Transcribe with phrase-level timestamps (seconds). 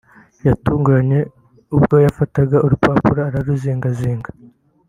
[0.47, 1.19] yatunguranye
[1.75, 4.31] ubwo yafataga urupapuro araruzinga-zinga